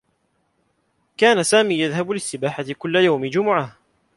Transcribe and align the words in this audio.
كان 1.17 1.43
سامي 1.43 1.75
يذهب 1.79 2.11
للسّباحة 2.11 2.65
كلّ 2.77 2.95
يوم 2.95 3.25
جمعة. 3.25 3.77